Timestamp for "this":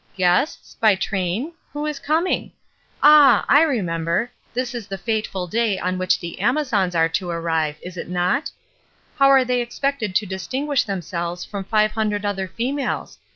4.51-4.73